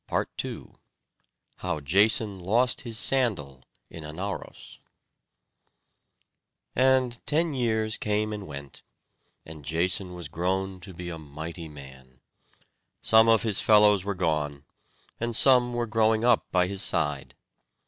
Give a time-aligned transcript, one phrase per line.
[0.07, 0.71] PART II
[1.57, 4.79] How Jason Lost His Sandal in Anauros
[6.75, 8.81] And ten years came and went,
[9.45, 12.19] and Jason was grown to be a mighty man.
[13.03, 14.65] Some of his fellows were gone,
[15.19, 17.35] and some were growing up by his side.